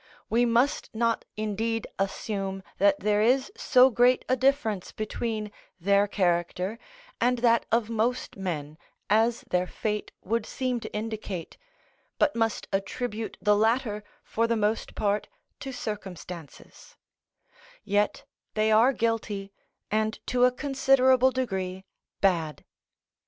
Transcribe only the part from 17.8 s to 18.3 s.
yet